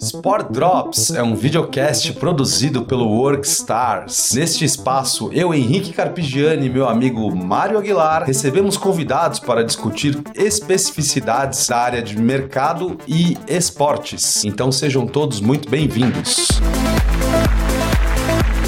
[0.00, 4.32] Sport Drops é um videocast produzido pelo Workstars.
[4.32, 11.68] Neste espaço, eu, Henrique Carpigiani e meu amigo Mário Aguilar recebemos convidados para discutir especificidades
[11.68, 14.42] da área de mercado e esportes.
[14.42, 16.48] Então sejam todos muito bem-vindos.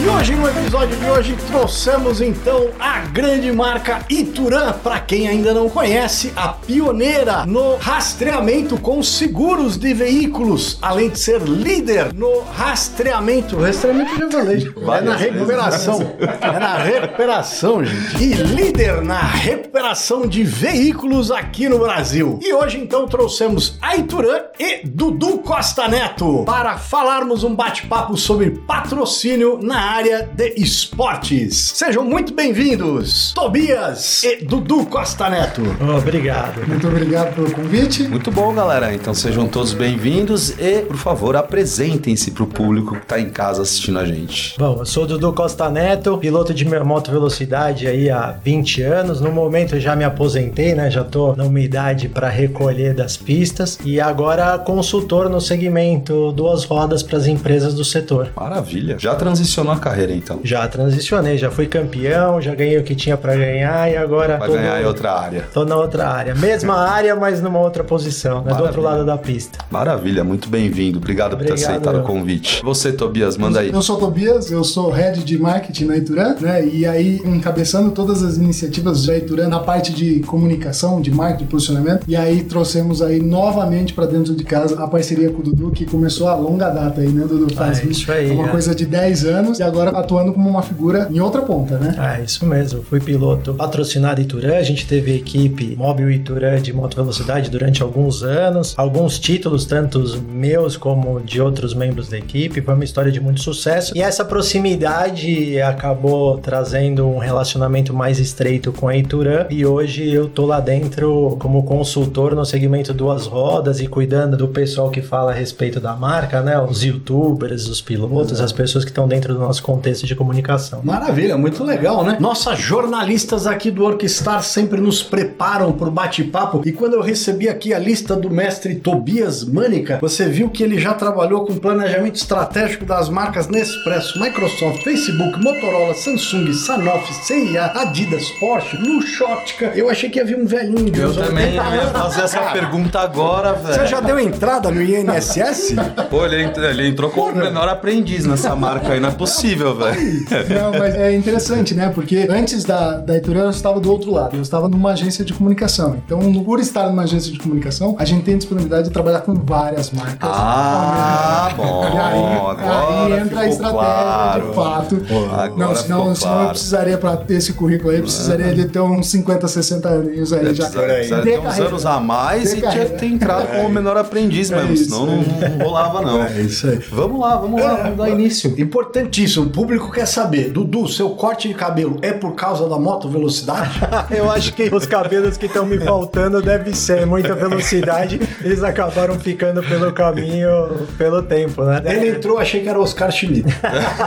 [0.06, 5.52] E hoje, no episódio de hoje, trouxemos então a grande marca Ituran, para quem ainda
[5.52, 12.42] não conhece, a pioneira no rastreamento com seguros de veículos, além de ser líder no
[12.42, 13.56] rastreamento.
[13.56, 16.16] Rastreamento já falei, é na recuperação.
[16.40, 18.22] É na recuperação, gente.
[18.22, 22.38] E líder na recuperação de veículos aqui no Brasil.
[22.44, 28.50] E hoje, então, trouxemos a Ituran e Dudu Costa Neto para falarmos um bate-papo sobre
[28.50, 31.72] patrocínio na área área de esportes.
[31.74, 35.62] Sejam muito bem-vindos, Tobias e Dudu Costa Neto.
[35.96, 36.68] Obrigado.
[36.68, 38.02] Muito obrigado pelo convite.
[38.02, 38.92] Muito bom, galera.
[38.92, 43.62] Então sejam todos bem-vindos e, por favor, apresentem-se para o público que está em casa
[43.62, 44.54] assistindo a gente.
[44.58, 49.22] Bom, eu sou Dudu Costa Neto, piloto de moto velocidade aí há 20 anos.
[49.22, 50.90] No momento eu já me aposentei, né?
[50.90, 57.02] Já tô numa idade para recolher das pistas e agora consultor no segmento duas rodas
[57.02, 58.28] para as empresas do setor.
[58.36, 58.98] Maravilha.
[58.98, 60.40] Já transicionou a carreira, então?
[60.42, 64.36] Já transicionei, já fui campeão, já ganhei o que tinha para ganhar e agora.
[64.38, 64.82] Vai ganhar no...
[64.82, 65.44] em outra área.
[65.52, 66.34] Tô na outra área.
[66.34, 68.52] Mesma área, mas numa outra posição, né?
[68.52, 69.58] Do outro lado da pista.
[69.70, 70.98] Maravilha, muito bem-vindo.
[70.98, 72.02] Obrigado, Obrigado, por ter aceitado eu.
[72.02, 72.60] o convite.
[72.64, 73.72] Você, Tobias, manda aí.
[73.72, 76.66] Eu sou Tobias, eu sou head de marketing na Ituran, né?
[76.66, 81.50] E aí, encabeçando todas as iniciativas da Ituran na parte de comunicação, de marketing, de
[81.50, 82.04] posicionamento.
[82.08, 85.86] E aí trouxemos aí novamente para dentro de casa a parceria com o Dudu, que
[85.86, 87.54] começou a longa data aí, né, Dudu?
[87.54, 88.50] Faz ah, isso aí, uma é.
[88.50, 92.18] coisa de 10 anos e agora agora atuando como uma figura em outra ponta, né?
[92.18, 92.82] É, isso mesmo.
[92.82, 98.22] Fui piloto patrocinado Iturã, a gente teve equipe móvel Iturã de moto velocidade durante alguns
[98.22, 102.60] anos, alguns títulos, tanto meus como de outros membros da equipe.
[102.62, 108.72] Foi uma história de muito sucesso e essa proximidade acabou trazendo um relacionamento mais estreito
[108.72, 113.80] com a Iturã e hoje eu tô lá dentro como consultor no segmento duas rodas
[113.80, 116.58] e cuidando do pessoal que fala a respeito da marca, né?
[116.60, 120.80] Os youtubers, os pilotos, as pessoas que estão dentro do nosso contexto de comunicação.
[120.82, 122.16] Maravilha, muito legal, né?
[122.20, 127.48] Nossas jornalistas aqui do Workstar sempre nos preparam para o bate-papo e quando eu recebi
[127.48, 132.16] aqui a lista do mestre Tobias Mânica, você viu que ele já trabalhou com planejamento
[132.16, 139.72] estratégico das marcas Nespresso, Microsoft, Facebook, Motorola, Samsung, Sanofi, CIA, Adidas, Porsche, Luxótica.
[139.74, 143.74] Eu achei que havia um velhinho de Eu também ia fazer essa pergunta agora, velho.
[143.74, 145.74] Você já deu entrada no INSS?
[146.10, 149.74] Pô, ele, ele entrou como o menor aprendiz nessa marca aí, não é possível possível,
[149.76, 150.26] velho.
[150.48, 151.90] Não, mas é interessante, né?
[151.94, 154.36] Porque antes da, da Iturã eu estava do outro lado.
[154.36, 155.96] Eu estava numa agência de comunicação.
[156.04, 159.90] Então, por estar numa agência de comunicação, a gente tem disponibilidade de trabalhar com várias
[159.90, 160.18] marcas.
[160.22, 161.84] Ah, bom.
[161.84, 164.48] E aí, aí entra a estratégia, claro.
[164.48, 164.96] de fato.
[164.96, 166.42] Pô, não, senão, senão claro.
[166.42, 170.54] eu precisaria, para ter esse currículo aí, precisaria de ter uns 50, 60 anos aí.
[170.54, 174.50] Já precisaria ter uns anos a mais e tinha que ter entrado como menor aprendiz
[174.50, 176.24] mesmo, é senão não, não rolava não.
[176.24, 176.78] É isso aí.
[176.90, 178.54] Vamos lá, vamos lá, vamos dar início.
[178.58, 183.08] Importantíssimo o público quer saber, Dudu, seu corte de cabelo é por causa da moto
[183.08, 183.80] velocidade?
[184.10, 188.20] Eu acho que os cabelos que estão me faltando deve ser muita velocidade.
[188.42, 190.48] Eles acabaram ficando pelo caminho,
[190.96, 191.82] pelo tempo, né?
[191.84, 193.46] Ele entrou, achei que era Oscar Schmidt.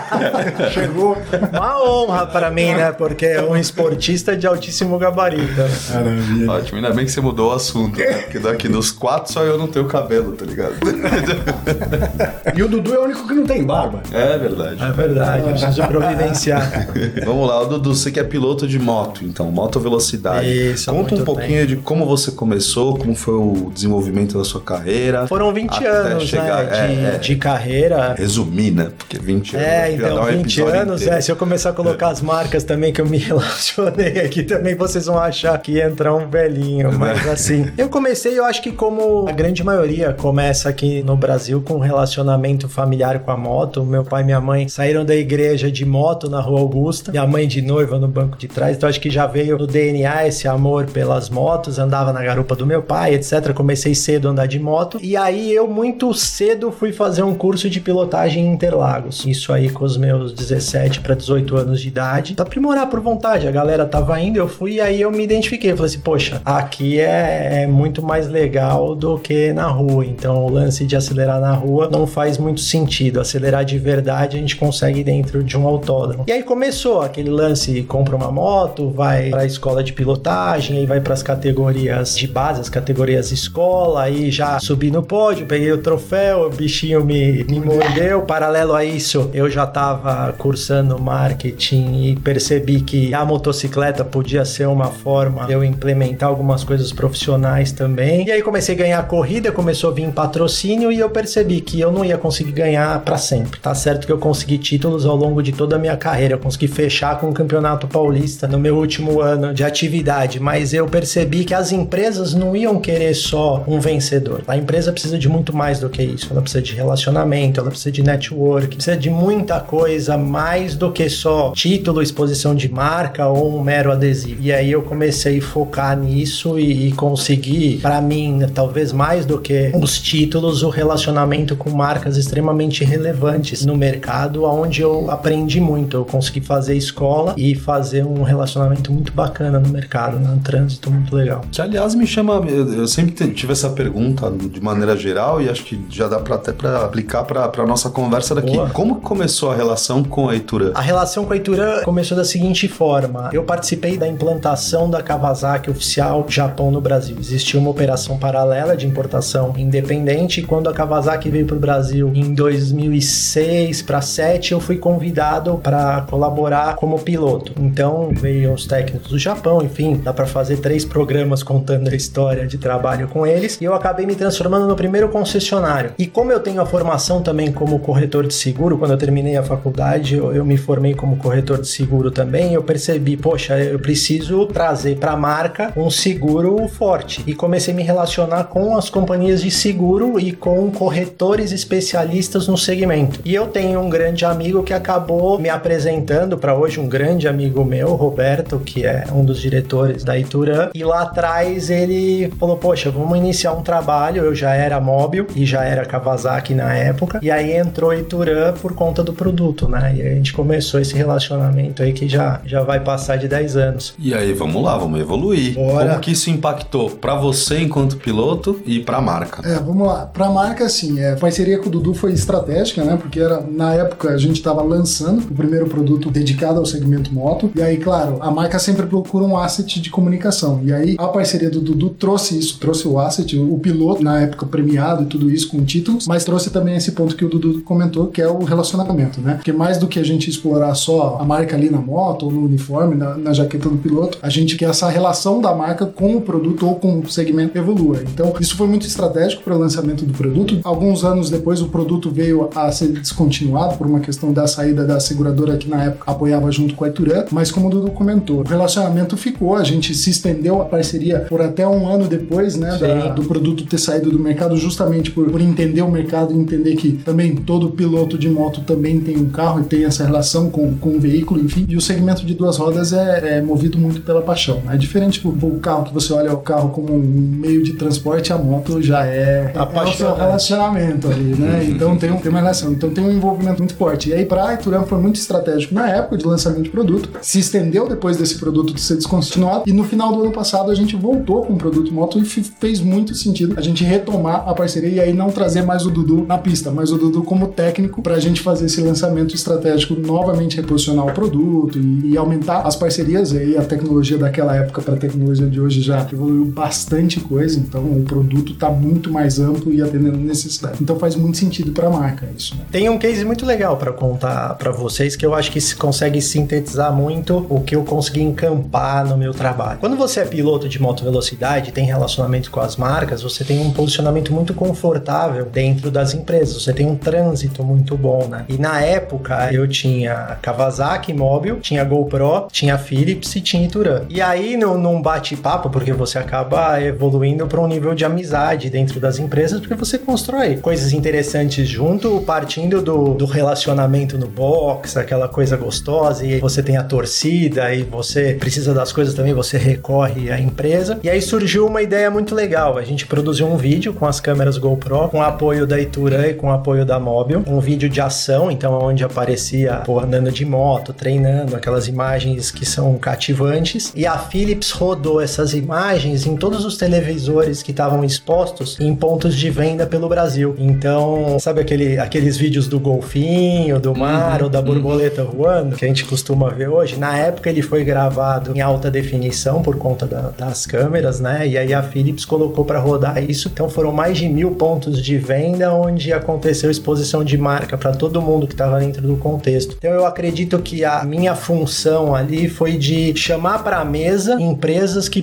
[0.73, 1.17] Chegou.
[1.51, 2.91] Uma honra para mim, né?
[2.91, 5.61] Porque é um esportista de altíssimo gabarito.
[5.93, 6.51] Maravilha.
[6.51, 8.13] Ótimo, ainda bem que você mudou o assunto, né?
[8.23, 10.75] Porque daqui dos quatro só eu não tenho cabelo, tá ligado?
[12.55, 14.01] e o Dudu é o único que não tem barba.
[14.11, 14.83] É verdade.
[14.83, 16.87] É verdade verdade, preciso providenciar.
[17.25, 20.47] Vamos lá, Dudu, você que é piloto de moto, então, moto velocidade.
[20.47, 21.67] Isso, Conta um pouquinho tempo.
[21.67, 25.27] de como você começou, como foi o desenvolvimento da sua carreira.
[25.27, 28.15] Foram 20 anos, chegar, né, de, é, é, de carreira.
[28.17, 28.91] Resumir, né?
[28.97, 29.67] Porque 20 anos.
[29.67, 33.05] É, então, 20 anos, é, se eu começar a colocar as marcas também que eu
[33.05, 37.67] me relacionei aqui, também vocês vão achar que ia entrar um velhinho, mas assim.
[37.77, 41.79] Eu comecei, eu acho que como a grande maioria começa aqui no Brasil com um
[41.79, 43.83] relacionamento familiar com a moto.
[43.83, 47.47] Meu pai e minha mãe saíram da igreja de moto na Rua Augusta, minha mãe
[47.47, 50.85] de noiva no banco de trás, então acho que já veio no DNA esse amor
[50.85, 53.51] pelas motos, andava na garupa do meu pai, etc.
[53.51, 57.67] Comecei cedo a andar de moto e aí eu muito cedo fui fazer um curso
[57.71, 59.25] de pilotagem em Interlagos.
[59.25, 63.47] Isso aí com os meus 17 para 18 anos de idade, pra aprimorar por vontade.
[63.47, 65.71] A galera tava indo, eu fui e aí eu me identifiquei.
[65.71, 70.05] Falei assim, poxa, aqui é, é muito mais legal do que na rua.
[70.05, 73.19] Então o lance de acelerar na rua não faz muito sentido.
[73.19, 76.25] Acelerar de verdade a gente consegue ali dentro de um autódromo.
[76.27, 80.85] E aí começou aquele lance, compra uma moto, vai para a escola de pilotagem, aí
[80.85, 85.71] vai para as categorias de base, as categorias escola, aí já subi no pódio, peguei
[85.71, 88.21] o troféu, o bichinho me, me mordeu.
[88.21, 94.67] Paralelo a isso, eu já estava cursando marketing e percebi que a motocicleta podia ser
[94.67, 98.27] uma forma de eu implementar algumas coisas profissionais também.
[98.27, 101.91] E aí comecei a ganhar corrida, começou a vir patrocínio e eu percebi que eu
[101.91, 103.59] não ia conseguir ganhar para sempre.
[103.59, 104.57] Tá certo que eu consegui
[104.89, 108.47] títulos ao longo de toda a minha carreira, eu consegui fechar com o Campeonato Paulista
[108.47, 113.13] no meu último ano de atividade, mas eu percebi que as empresas não iam querer
[113.13, 114.41] só um vencedor.
[114.47, 116.29] A empresa precisa de muito mais do que isso.
[116.31, 121.07] Ela precisa de relacionamento, ela precisa de network, precisa de muita coisa mais do que
[121.09, 124.41] só título, exposição de marca ou um mero adesivo.
[124.41, 129.39] E aí eu comecei a focar nisso e, e conseguir, para mim, talvez mais do
[129.39, 134.45] que os títulos, o relacionamento com marcas extremamente relevantes no mercado,
[134.79, 135.97] onde eu aprendi muito.
[135.97, 140.29] Eu consegui fazer escola e fazer um relacionamento muito bacana no mercado, né?
[140.29, 141.41] um trânsito muito legal.
[141.51, 145.85] Que aliás me chama, eu, sempre tive essa pergunta de maneira geral e acho que
[145.89, 148.53] já dá para até para aplicar para nossa conversa daqui.
[148.53, 148.69] Boa.
[148.69, 150.71] Como começou a relação com a Ituran?
[150.73, 155.69] A relação com a Ituran começou da seguinte forma: eu participei da implantação da Kawasaki
[155.69, 157.17] oficial Japão no Brasil.
[157.19, 162.11] Existia uma operação paralela de importação independente e quando a Kawasaki veio para o Brasil
[162.13, 167.53] em 2006 para 7, eu fui convidado para colaborar como piloto.
[167.59, 172.47] Então veio os técnicos do Japão, enfim, dá para fazer três programas contando a história
[172.47, 175.91] de trabalho com eles e eu acabei me transformando no primeiro concessionário.
[175.97, 179.43] E como eu tenho a formação também como corretor de seguro, quando eu terminei a
[179.43, 184.45] faculdade, eu, eu me formei como corretor de seguro também, eu percebi, poxa, eu preciso
[184.47, 187.23] trazer para a marca um seguro forte.
[187.27, 192.57] E comecei a me relacionar com as companhias de seguro e com corretores especialistas no
[192.57, 193.19] segmento.
[193.23, 197.63] E eu tenho um grande amigo que acabou me apresentando para hoje, um grande amigo
[197.63, 200.69] meu, Roberto, que é um dos diretores da Ituran.
[200.73, 204.23] E lá atrás ele falou: Poxa, vamos iniciar um trabalho.
[204.23, 207.19] Eu já era móvel e já era Kawasaki na época.
[207.21, 209.93] E aí entrou Ituran por conta do produto, né?
[209.95, 213.93] E a gente começou esse relacionamento aí que já, já vai passar de 10 anos.
[213.99, 215.55] E aí, vamos lá, vamos evoluir.
[215.55, 215.89] Bora.
[215.89, 219.47] Como que isso impactou para você enquanto piloto e para a marca?
[219.47, 220.05] É, vamos lá.
[220.05, 222.97] Para a marca, assim, é, a parceria com o Dudu foi estratégica, né?
[222.99, 227.51] Porque era na época a gente estava lançando o primeiro produto dedicado ao segmento moto.
[227.55, 230.61] E aí, claro, a marca sempre procura um asset de comunicação.
[230.63, 234.45] E aí a parceria do Dudu trouxe isso, trouxe o asset, o piloto na época
[234.45, 238.07] premiado e tudo isso com títulos, mas trouxe também esse ponto que o Dudu comentou,
[238.07, 239.35] que é o relacionamento, né?
[239.35, 242.45] Porque mais do que a gente explorar só a marca ali na moto ou no
[242.45, 246.21] uniforme, na, na jaqueta do piloto, a gente quer essa relação da marca com o
[246.21, 248.01] produto ou com o segmento evolua.
[248.03, 250.59] Então, isso foi muito estratégico para o lançamento do produto.
[250.63, 254.99] Alguns anos depois, o produto veio a ser descontinuado por uma questão da saída da
[254.99, 258.47] seguradora que na época apoiava junto com a Ituran, mas como o Dudu comentou, o
[258.47, 263.09] relacionamento ficou, a gente se estendeu a parceria por até um ano depois, né, da,
[263.09, 266.93] do produto ter saído do mercado, justamente por, por entender o mercado e entender que
[266.93, 270.95] também todo piloto de moto também tem um carro e tem essa relação com, com
[270.95, 274.61] o veículo, enfim, e o segmento de duas rodas é, é movido muito pela paixão.
[274.65, 274.75] Né?
[274.75, 278.37] É diferente do carro que você olha o carro como um meio de transporte, a
[278.37, 281.65] moto já é, a é o seu relacionamento ali, né?
[281.69, 284.09] Então tem, um, tem uma relação, então tem um envolvimento muito forte.
[284.09, 287.39] E aí para a Ituran foi muito estratégico na época de lançamento de produto, se
[287.39, 291.43] estendeu depois desse produto ser descontinuado e no final do ano passado a gente voltou
[291.43, 295.13] com o produto moto e fez muito sentido a gente retomar a parceria e aí
[295.13, 298.41] não trazer mais o Dudu na pista, mas o Dudu como técnico para a gente
[298.41, 303.31] fazer esse lançamento estratégico, novamente reposicionar o produto e, e aumentar as parcerias.
[303.31, 307.59] E aí a tecnologia daquela época para a tecnologia de hoje já evoluiu bastante coisa,
[307.59, 310.77] então o produto está muito mais amplo e atendendo necessidade.
[310.81, 312.55] Então faz muito sentido para a marca isso.
[312.55, 312.61] Né?
[312.71, 317.45] Tem um case muito legal para para vocês que eu acho que consegue sintetizar muito
[317.49, 319.79] o que eu consegui encampar no meu trabalho.
[319.79, 323.71] Quando você é piloto de moto velocidade, tem relacionamento com as marcas, você tem um
[323.71, 328.45] posicionamento muito confortável dentro das empresas, você tem um trânsito muito bom, né?
[328.47, 334.03] E na época eu tinha Kawasaki móvel, tinha GoPro, tinha Philips e tinha Ituran.
[334.09, 338.99] E aí no, num bate-papo, porque você acaba evoluindo para um nível de amizade dentro
[338.99, 345.27] das empresas, porque você constrói coisas interessantes junto, partindo do, do relacionamento no box, aquela
[345.27, 350.31] coisa gostosa, e você tem a torcida e você precisa das coisas também, você recorre
[350.31, 350.99] à empresa.
[351.03, 352.77] E aí surgiu uma ideia muito legal.
[352.77, 356.51] A gente produziu um vídeo com as câmeras GoPro, com apoio da Ituran e com
[356.51, 361.55] apoio da Mobil, um vídeo de ação, então onde aparecia pô, andando de moto, treinando,
[361.55, 363.91] aquelas imagens que são cativantes.
[363.95, 369.35] E a Philips rodou essas imagens em todos os televisores que estavam expostos em pontos
[369.35, 370.55] de venda pelo Brasil.
[370.57, 375.75] Então, sabe aquele, aqueles vídeos do golfinho, do do mar Uhum, ou da borboleta voando,
[375.75, 379.75] que a gente costuma ver hoje, na época ele foi gravado em alta definição por
[379.77, 381.47] conta da- das câmeras, né?
[381.47, 383.49] E aí a Philips colocou para rodar isso.
[383.51, 388.21] Então foram mais de mil pontos de venda onde aconteceu exposição de marca para todo
[388.21, 389.75] mundo que estava dentro do contexto.
[389.77, 395.07] Então eu acredito que a minha função ali foi de chamar para a mesa empresas
[395.09, 395.21] que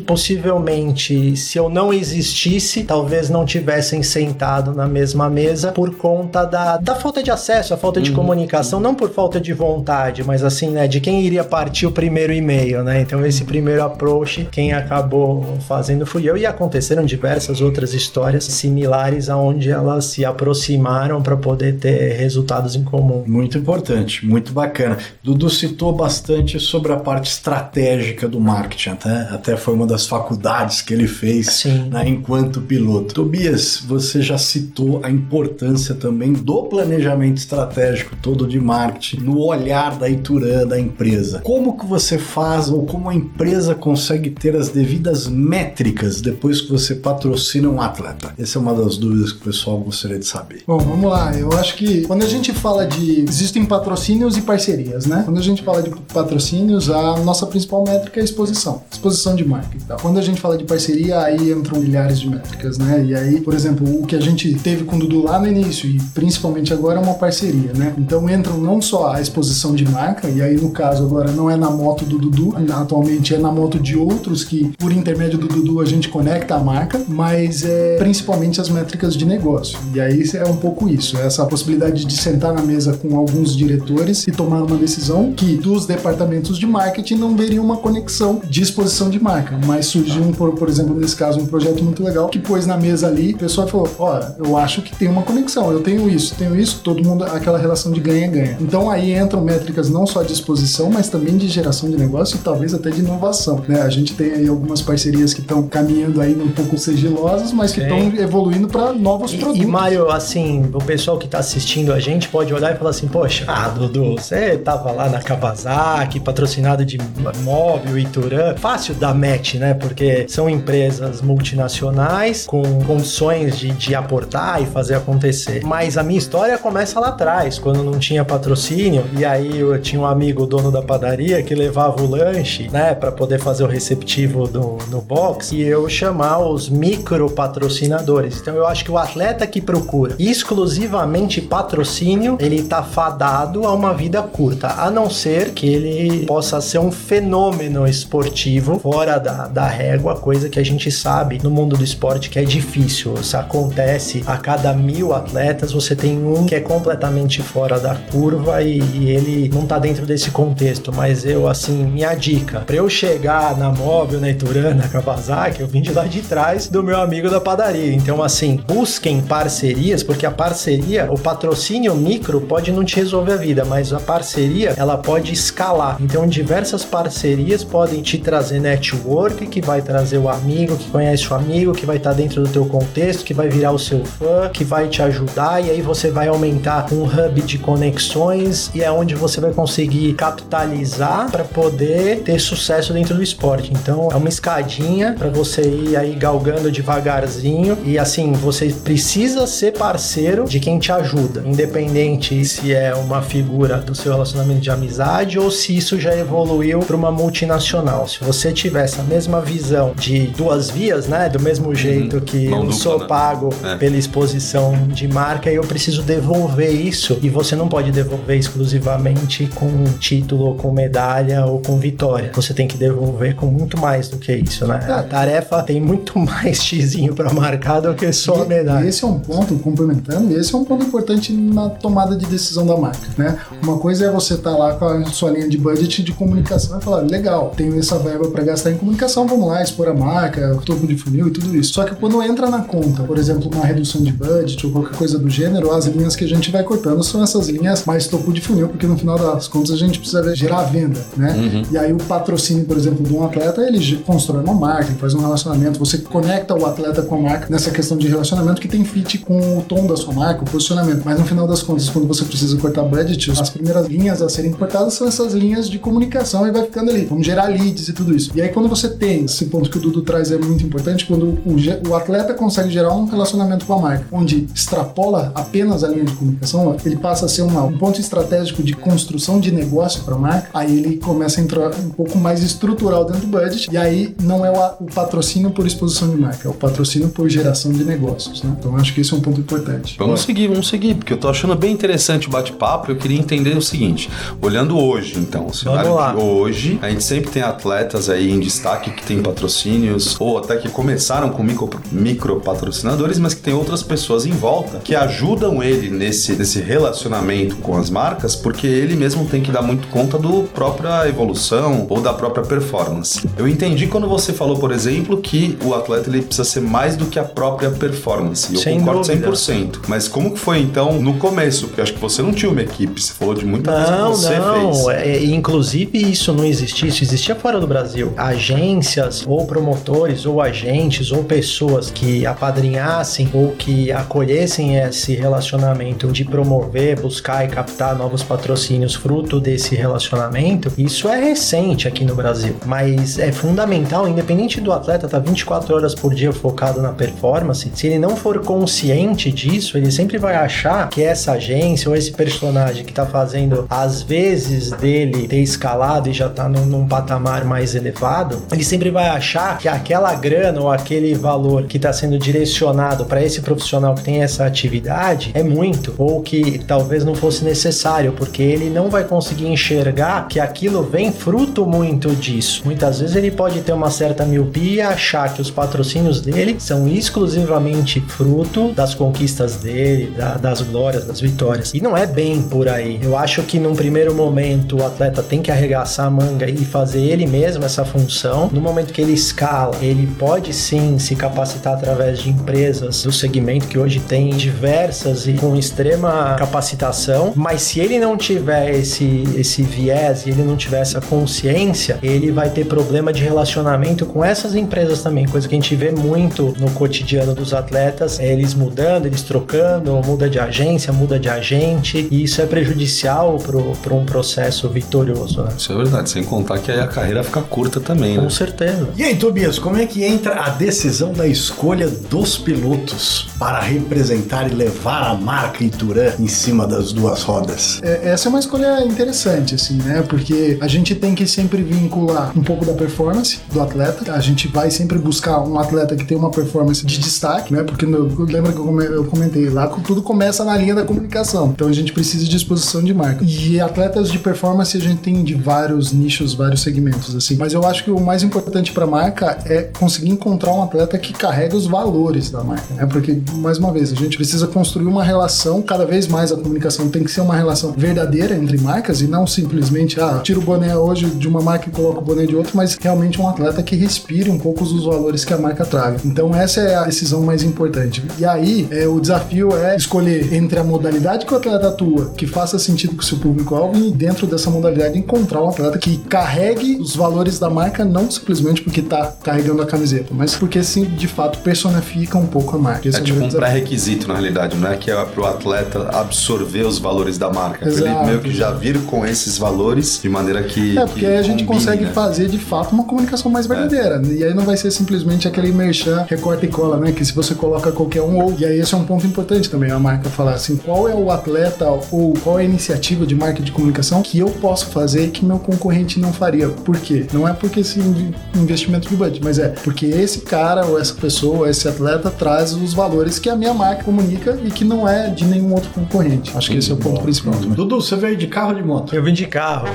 [0.56, 6.76] possivelmente, se eu não existisse, talvez não tivessem sentado na mesma mesa por conta da,
[6.78, 10.70] da falta de acesso, a falta de comunicação, não por falta de vontade, mas assim,
[10.70, 13.00] né, de quem iria partir o primeiro e-mail, né?
[13.00, 19.28] Então esse primeiro approach, quem acabou fazendo fui eu e aconteceram diversas outras histórias similares
[19.28, 23.24] aonde elas se aproximaram para poder ter resultados em comum.
[23.26, 24.98] Muito importante, muito bacana.
[25.22, 30.80] Dudu citou bastante sobre a parte estratégica do marketing, até, até foi uma das faculdades
[30.82, 33.14] que ele fez né, enquanto piloto.
[33.14, 39.96] Tobias, você já citou a importância também do planejamento estratégico todo de marketing, no olhar
[39.98, 41.40] da Ituran, da empresa.
[41.42, 46.70] Como que você faz ou como a empresa consegue ter as devidas métricas depois que
[46.70, 48.34] você patrocina um atleta?
[48.38, 50.62] Essa é uma das dúvidas que o pessoal gostaria de saber.
[50.66, 51.34] Bom, vamos lá.
[51.34, 53.24] Eu acho que quando a gente fala de.
[53.28, 55.22] Existem patrocínios e parcerias, né?
[55.24, 58.82] Quando a gente fala de patrocínios, a nossa principal métrica é a exposição.
[58.90, 59.76] Exposição de marca.
[59.86, 59.98] tal.
[59.98, 63.04] Quando a gente fala de parceria, aí entram milhares de métricas, né?
[63.04, 65.88] E aí, por exemplo, o que a gente teve com o Dudu lá no início
[65.88, 67.94] e principalmente agora é uma parceria, né?
[68.28, 71.70] Entram não só a exposição de marca, e aí no caso agora não é na
[71.70, 75.84] moto do Dudu, atualmente é na moto de outros que, por intermédio do Dudu, a
[75.84, 79.78] gente conecta a marca, mas é principalmente as métricas de negócio.
[79.94, 84.26] E aí é um pouco isso, essa possibilidade de sentar na mesa com alguns diretores
[84.26, 89.10] e tomar uma decisão que dos departamentos de marketing não veriam uma conexão de exposição
[89.10, 92.38] de marca, mas surgiu, um, por, por exemplo, nesse caso, um projeto muito legal que
[92.38, 95.80] pôs na mesa ali, o pessoal falou: Ó, eu acho que tem uma conexão, eu
[95.80, 98.56] tenho isso, tenho isso, todo mundo, aquela relação de ganha-ganha.
[98.60, 102.38] Então aí entram métricas não só de exposição, mas também de geração de negócio e
[102.40, 103.62] talvez até de inovação.
[103.68, 103.82] Né?
[103.82, 107.80] A gente tem aí algumas parcerias que estão caminhando aí um pouco sigilosas, mas que
[107.80, 109.62] estão evoluindo para novos E, produtos.
[109.62, 113.08] e Mário, assim, o pessoal que tá assistindo a gente pode olhar e falar assim,
[113.08, 116.98] poxa, ah, Dudu, você tava lá na Kawasaki, patrocinado de
[117.42, 119.74] móvel, Ituran, fácil dar match, né?
[119.74, 125.62] Porque são empresas multinacionais com condições de, de aportar e fazer acontecer.
[125.64, 130.00] Mas a minha história começa lá atrás, quando não tinha patrocínio, e aí eu tinha
[130.00, 134.46] um amigo dono da padaria que levava o lanche, né, para poder fazer o receptivo
[134.46, 138.38] do, no box, e eu chamar os micro patrocinadores.
[138.40, 143.92] Então eu acho que o atleta que procura exclusivamente patrocínio, ele tá fadado a uma
[143.92, 149.66] vida curta, a não ser que ele possa ser um fenômeno esportivo fora da, da
[149.66, 153.14] régua, coisa que a gente sabe no mundo do esporte que é difícil.
[153.14, 158.62] Isso acontece a cada mil atletas, você tem um que é completamente fora da curva
[158.62, 160.92] e, e ele não tá dentro desse contexto.
[160.94, 165.66] Mas eu, assim, minha dica, para eu chegar na móvel, na Ituran, na Kawasaki, eu
[165.66, 167.92] vim de lá de trás do meu amigo da padaria.
[167.92, 173.36] Então, assim, busquem parcerias, porque a parceria, o patrocínio micro pode não te resolver a
[173.36, 175.96] vida, mas a parceria, ela pode escalar.
[176.00, 181.34] Então, diversas parcerias podem te trazer network, que vai trazer o amigo que conhece o
[181.34, 184.64] amigo, que vai estar dentro do teu contexto, que vai virar o seu fã, que
[184.64, 189.14] vai te ajudar, e aí você vai aumentar um hub de conexões e é onde
[189.14, 193.72] você vai conseguir capitalizar para poder ter sucesso dentro do esporte.
[193.72, 199.72] Então, é uma escadinha para você ir aí galgando devagarzinho e assim, você precisa ser
[199.72, 205.38] parceiro de quem te ajuda, independente se é uma figura do seu relacionamento de amizade
[205.38, 208.08] ou se isso já evoluiu para uma multinacional.
[208.08, 212.60] Se você tiver essa mesma visão de duas vias, né, do mesmo jeito que Mão
[212.60, 213.06] eu dupla, sou né?
[213.06, 213.76] pago É.
[213.76, 219.68] pela exposição de marca, eu preciso devolver isso e você não pode devolver exclusivamente com
[219.98, 222.30] título, com medalha ou com vitória.
[222.34, 224.80] Você tem que devolver com muito mais do que isso, né?
[224.88, 228.84] A tarefa tem muito mais xizinho para marcar do que só a medalha.
[228.84, 232.66] E esse é um ponto, complementando, esse é um ponto importante na tomada de decisão
[232.66, 233.38] da marca, né?
[233.62, 236.82] Uma coisa é você estar lá com a sua linha de budget de comunicação e
[236.82, 240.62] falar, legal, tenho essa verba para gastar em comunicação, vamos lá, expor a marca, o
[240.62, 241.74] topo de funil e tudo isso.
[241.74, 245.18] Só que quando entra na conta, por exemplo, uma redução de budget ou qualquer coisa
[245.18, 248.40] do gênero, as linhas que a gente vai cortando são essas linhas mais topo de
[248.40, 251.64] funil, porque no final das contas a gente precisa gerar venda, né?
[251.70, 255.20] E aí o patrocínio, por exemplo, de um atleta, ele constrói uma marca, faz um
[255.20, 259.18] relacionamento, você conecta o atleta com a marca nessa questão de relacionamento que tem fit
[259.18, 261.02] com o tom da sua marca, o posicionamento.
[261.04, 264.52] Mas no final das contas, quando você precisa cortar budget, as primeiras linhas a serem
[264.52, 267.04] cortadas são essas linhas de comunicação e vai ficando ali.
[267.04, 268.30] Vamos gerar leads e tudo isso.
[268.34, 271.38] E aí quando você tem esse ponto que o Dudu traz é muito importante, quando
[271.44, 276.04] o, o atleta consegue gerar um relacionamento com a marca, onde extrapola apenas a linha
[276.04, 280.14] de comunicação, ele passa a ser uma, um ponto estratégico de construção de negócio para
[280.14, 283.76] a marca, aí ele começa a entrar um pouco mais estrutural dentro do budget, e
[283.76, 287.72] aí não é o, o patrocínio por exposição de marca, é o patrocínio por geração
[287.72, 288.54] de negócios, né?
[288.58, 289.96] Então acho que isso é um ponto importante.
[289.98, 292.90] Vamos seguir, vamos seguir, porque eu tô achando bem interessante o bate-papo.
[292.90, 294.10] Eu queria entender o seguinte:
[294.40, 296.12] olhando hoje, então, o cenário lá.
[296.12, 300.56] de hoje, a gente sempre tem atletas aí em destaque que tem patrocínios, ou até
[300.56, 305.62] que começaram com micro, micro patrocinadores, mas que tem outras pessoas em volta que ajudam
[305.62, 310.18] ele nesse, nesse relacionamento com as marcas, porque ele mesmo tem que dar muito conta
[310.18, 313.28] do própria evolução ou da própria performance.
[313.36, 317.06] Eu entendi quando você falou, por exemplo, que o atleta ele precisa ser mais do
[317.06, 318.52] que a própria performance.
[318.54, 319.28] Eu Sem concordo dúvida.
[319.30, 319.78] 100%.
[319.88, 321.66] Mas como que foi então no começo?
[321.68, 324.14] Porque acho que você não tinha uma equipe, você falou de muita coisa que Não,
[324.14, 324.74] você não.
[324.74, 324.88] fez.
[324.88, 328.12] É, inclusive isso não existia, isso existia fora do Brasil.
[328.16, 336.24] Agências ou promotores ou agentes ou pessoas que apadrinhassem ou que acolhessem esse relacionamento de
[336.24, 342.56] promover, buscar e captar novos patrocínios fruto desse relacionamento, isso é recente aqui no Brasil.
[342.64, 347.86] Mas é fundamental, independente do atleta estar 24 horas por dia focado na performance, se
[347.86, 352.84] ele não for consciente disso, ele sempre vai achar que essa agência ou esse personagem
[352.84, 357.74] que tá fazendo às vezes dele ter escalado e já tá num, num patamar mais
[357.74, 363.04] elevado, ele sempre vai achar que aquela grana ou aquele valor que está sendo direcionado
[363.04, 368.12] para esse profissional que tem essa atividade é muito, ou que talvez não fosse necessário,
[368.12, 372.62] porque ele não vai conseguir enxergar que aquilo vem fruto muito disso.
[372.64, 378.00] Muitas vezes ele pode ter uma certa miopia achar que os patrocínios dele são exclusivamente
[378.00, 381.72] fruto das conquistas dele, da- das glórias, das vitórias.
[381.74, 382.98] E não é bem por aí.
[383.02, 387.00] Eu acho que num primeiro momento o atleta tem que arregaçar a manga e fazer
[387.00, 388.48] ele mesmo essa função.
[388.52, 393.66] No momento que ele escala, ele pode sim se capacitar através de empresas do segmento
[393.66, 399.62] que hoje tem diversas e com extrema capacitação, mas se ele não tiver esse, esse
[399.62, 404.54] viés e ele não tiver essa consciência, ele vai ter problema de relacionamento com essas
[404.54, 409.06] empresas também, coisa que a gente vê muito no cotidiano dos atletas, é eles mudando,
[409.06, 413.38] eles trocando, muda de agência, muda de agente, e isso é prejudicial
[413.82, 415.50] para um processo vitorioso, né?
[415.56, 418.22] Isso é verdade, sem contar que aí a carreira fica curta também, né?
[418.22, 418.88] Com certeza.
[418.96, 424.50] E aí, Tobias, como é que entra a decisão da escolha dos pilotos para representar
[424.50, 427.80] e levar a marca Iturã em cima das duas rodas?
[427.82, 430.02] É, essa é uma escolha interessante, assim, né?
[430.08, 434.12] Porque a gente tem que sempre vincular um pouco da performance do atleta.
[434.12, 437.62] A gente vai sempre buscar um atleta que tem uma performance de destaque, né?
[437.62, 441.50] Porque no, lembra que eu come- eu comentei lá tudo começa na linha da comunicação.
[441.54, 443.22] Então a gente precisa de exposição de marca.
[443.24, 447.36] E atletas de performance a gente tem de vários nichos, vários segmentos, assim.
[447.36, 451.12] Mas eu acho que o mais importante para marca é conseguir encontrar um atleta que
[451.12, 452.86] carrega os valores da marca, né?
[452.86, 456.85] Porque, mais uma vez, a gente precisa construir uma relação, cada vez mais a comunicação
[456.88, 460.76] tem que ser uma relação verdadeira entre marcas e não simplesmente, ah, tira o boné
[460.76, 463.76] hoje de uma marca e coloca o boné de outra, mas realmente um atleta que
[463.76, 465.98] respire um pouco os valores que a marca traga.
[466.04, 468.02] Então, essa é a decisão mais importante.
[468.18, 472.26] E aí, é, o desafio é escolher entre a modalidade que o atleta atua, que
[472.26, 476.78] faça sentido com o seu público-alvo, e dentro dessa modalidade encontrar um atleta que carregue
[476.80, 481.08] os valores da marca, não simplesmente porque tá carregando a camiseta, mas porque sim, de
[481.08, 482.88] fato, personifica um pouco a marca.
[482.88, 486.66] Esse É o tipo um pré-requisito, na realidade, não é que é pro atleta absorver
[486.66, 487.58] os valores da marca.
[487.60, 488.06] Pra Ele Exato.
[488.06, 490.76] meio que já vir com esses valores de maneira que.
[490.78, 491.92] É, porque que aí a gente combine, consegue né?
[491.92, 494.00] fazer de fato uma comunicação mais verdadeira.
[494.06, 496.92] E aí não vai ser simplesmente aquele merchan, recorta e cola, né?
[496.92, 498.34] Que se você coloca qualquer um, ou.
[498.38, 501.10] E aí esse é um ponto importante também, a marca falar assim: qual é o
[501.10, 505.24] atleta ou qual é a iniciativa de marca de comunicação que eu posso fazer que
[505.24, 506.48] meu concorrente não faria.
[506.48, 507.06] Por quê?
[507.12, 510.94] Não é porque esse inv- investimento de budget, mas é porque esse cara ou essa
[510.94, 515.08] pessoa, esse atleta traz os valores que a minha marca comunica e que não é
[515.08, 516.32] de nenhum outro concorrente.
[516.36, 517.34] Acho que esse é o ponto principal.
[517.34, 518.94] Dudu, você veio de carro ou de moto?
[518.94, 519.68] Eu vim de carro.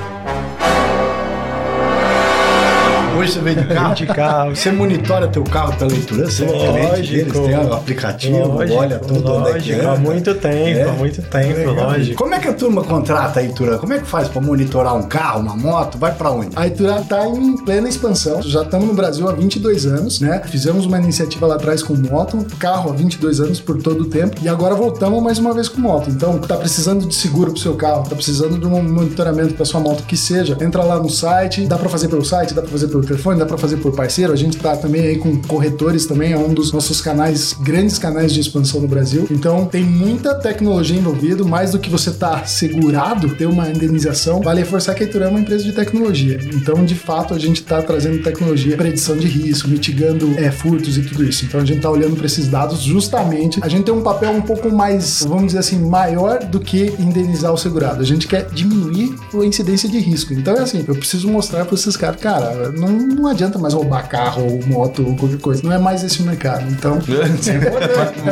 [3.22, 3.94] Hoje você veio de carro?
[3.94, 4.56] De carro.
[4.56, 6.28] Você monitora teu carro pela leitura?
[6.28, 7.12] Você é cliente Lógico.
[7.12, 7.32] deles?
[7.32, 9.92] Tem o aplicativo, Lógico, olha tudo onde é que lógico, anda.
[9.92, 10.82] há muito tempo, É?
[10.82, 11.74] há muito tempo, Legal.
[11.90, 12.16] lógico.
[12.18, 13.78] Como é que a turma contrata a Iturã?
[13.78, 15.98] Como é que faz pra monitorar um carro, uma moto?
[15.98, 16.48] Vai pra onde?
[16.56, 18.42] A Iturá está em plena expansão.
[18.42, 20.42] Já estamos no Brasil há 22 anos, né?
[20.46, 24.36] Fizemos uma iniciativa lá atrás com moto, carro há 22 anos por todo o tempo.
[24.42, 26.10] E agora voltamos mais uma vez com moto.
[26.10, 29.78] Então, tá precisando de seguro pro seu carro, tá precisando de um monitoramento pra sua
[29.80, 30.56] moto que seja.
[30.60, 33.46] Entra lá no site, dá pra fazer pelo site, dá pra fazer pelo interfone, dá
[33.46, 34.32] para fazer por parceiro.
[34.32, 38.32] A gente tá também aí com corretores também, é um dos nossos canais, grandes canais
[38.32, 39.26] de expansão no Brasil.
[39.30, 44.60] Então tem muita tecnologia envolvida, mais do que você tá segurado, ter uma indenização, vale
[44.60, 46.40] reforçar que a Ituran é uma empresa de tecnologia.
[46.54, 51.02] Então, de fato, a gente tá trazendo tecnologia, predição de risco, mitigando é, furtos e
[51.02, 51.44] tudo isso.
[51.44, 53.60] Então a gente tá olhando para esses dados justamente.
[53.62, 57.52] A gente tem um papel um pouco mais, vamos dizer assim, maior do que indenizar
[57.52, 58.00] o segurado.
[58.00, 60.32] A gente quer diminuir a incidência de risco.
[60.32, 64.08] Então é assim, eu preciso mostrar para esses caras, cara, não, não adianta mais roubar
[64.08, 65.62] carro ou moto ou qualquer coisa.
[65.62, 66.64] Não é mais esse o mercado.
[66.70, 66.98] Então,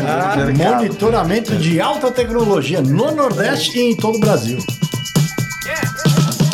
[0.06, 0.36] Ah,
[0.76, 4.58] monitoramento de alta tecnologia no Nordeste e em todo o Brasil.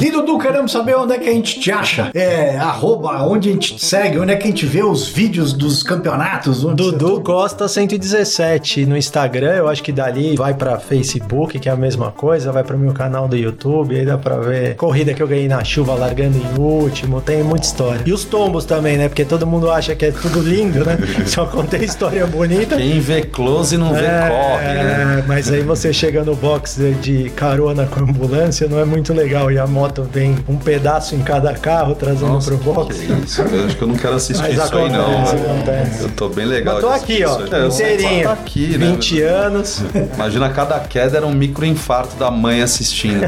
[0.06, 2.12] E Dudu, queremos saber onde é que a gente te acha.
[2.14, 5.52] É, arroba, onde a gente te segue, onde é que a gente vê os vídeos
[5.52, 6.64] dos campeonatos.
[6.64, 11.72] onde Dudu Costa 117 no Instagram, eu acho que dali vai pra Facebook, que é
[11.72, 15.20] a mesma coisa, vai pro meu canal do YouTube, aí dá pra ver corrida que
[15.20, 18.02] eu ganhei na chuva largando em último, tem muita história.
[18.06, 19.08] E os tombos também, né?
[19.08, 20.98] Porque todo mundo acha que é tudo lindo, né?
[21.26, 22.76] Só contei história bonita.
[22.76, 25.18] Quem vê close não vê corre, né?
[25.18, 29.12] É, mas aí você chega no box de- de carona com ambulância, não é muito
[29.12, 29.50] legal.
[29.50, 32.96] E a moto vem um pedaço em cada carro trazendo Nossa, pro box.
[32.98, 33.42] que isso?
[33.42, 35.22] Eu acho que eu não quero assistir Mas isso aí, não.
[35.22, 36.02] acontece, acontece.
[36.02, 36.74] Eu tô bem legal.
[36.74, 37.40] Mas tô aqui, ó.
[37.40, 38.24] É, eu inteirinho.
[38.24, 38.86] Tá aqui, né?
[38.92, 39.82] 20 anos.
[40.14, 43.20] Imagina cada queda era um microinfarto da mãe assistindo.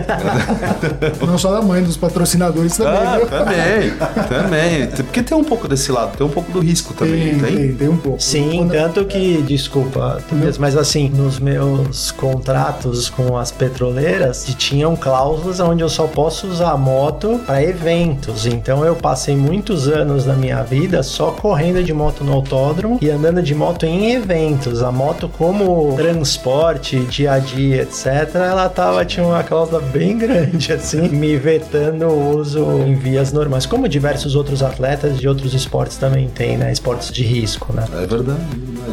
[1.26, 2.94] não só da mãe, dos patrocinadores também.
[2.94, 3.92] ah, também,
[4.28, 4.87] também.
[4.88, 7.57] Porque tem um pouco desse lado, tem um pouco do risco também, Tem, tem?
[7.57, 8.20] tem, tem um pouco.
[8.22, 14.96] Sim, Quando- tanto que, desculpa, Tobias, mas assim, nos meus contratos com as petroleiras, tinham
[14.96, 18.47] cláusulas onde eu só posso usar a moto para eventos.
[18.47, 23.11] Então eu passei muitos anos da minha vida só correndo de moto no autódromo e
[23.11, 24.83] andando de moto em eventos.
[24.83, 30.73] A moto como transporte, dia a dia, etc, ela tava tinha uma cláusula bem grande
[30.73, 35.97] assim, me vetando o uso em vias normais, como diversos outros atletas de outros esportes
[35.97, 36.73] também tem, né?
[36.73, 37.85] Esportes de risco, né?
[37.93, 38.41] É verdade.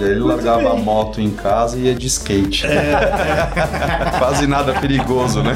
[0.03, 0.08] É.
[0.12, 2.65] Ele largava a moto em casa e ia de skate.
[4.17, 5.55] Quase nada perigoso, né?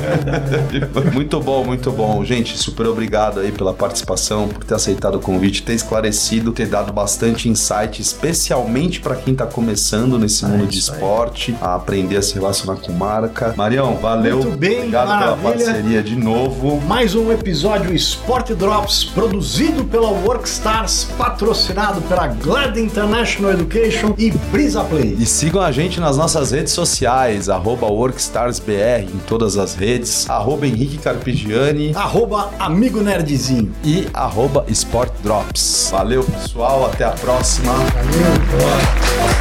[1.13, 2.23] muito bom, muito bom.
[2.23, 6.91] Gente, super obrigado aí pela participação, por ter aceitado o convite, ter esclarecido, ter dado
[6.93, 10.97] bastante insight, especialmente para quem tá começando nesse mundo de isso aí.
[10.97, 13.53] esporte, a aprender a se relacionar com marca.
[13.55, 14.37] Marião, valeu.
[14.39, 15.37] Muito bem, obrigado maravilha.
[15.37, 16.81] pela parceria de novo.
[16.81, 24.83] Mais um episódio Sport Drops, produzido pela Workstars, patrocinado pela Glad International Education e Brisa
[24.83, 25.15] Play.
[25.19, 30.67] E sigam a gente nas nossas redes sociais, arroba WorkstarsBR em todas as redes, arroba
[30.67, 33.73] Henrique Carpigiani Arroba Amigo Nerdzinho.
[33.83, 35.89] e arroba Sport Drops.
[35.91, 37.73] Valeu, pessoal, até a próxima.
[37.73, 39.38] Valeu.